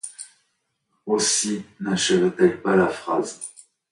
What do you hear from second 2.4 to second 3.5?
pas la phrase.